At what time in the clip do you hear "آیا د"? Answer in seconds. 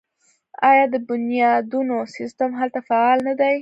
0.69-0.95